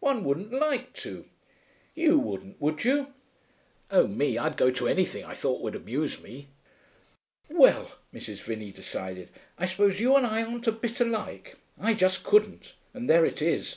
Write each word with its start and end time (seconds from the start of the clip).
One 0.00 0.24
wouldn't 0.24 0.50
like 0.50 0.94
to. 1.02 1.26
You 1.94 2.18
wouldn't, 2.18 2.58
would 2.58 2.84
you?' 2.84 3.08
'Oh, 3.90 4.06
me. 4.06 4.38
I'd 4.38 4.56
go 4.56 4.70
to 4.70 4.88
anything 4.88 5.26
I 5.26 5.34
thought 5.34 5.60
would 5.60 5.76
amuse 5.76 6.22
me.' 6.22 6.48
'Well,' 7.50 7.92
Mrs. 8.10 8.38
Vinney 8.40 8.72
decided, 8.72 9.28
'I 9.58 9.66
suppose 9.66 10.00
you 10.00 10.16
and 10.16 10.24
I 10.26 10.42
aren't 10.42 10.66
a 10.68 10.72
bit 10.72 11.00
alike. 11.00 11.58
I 11.78 11.92
just 11.92 12.24
couldn't, 12.24 12.72
and 12.94 13.10
there 13.10 13.26
it 13.26 13.42
is. 13.42 13.76